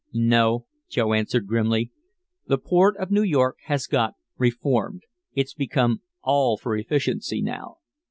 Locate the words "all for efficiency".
6.23-7.39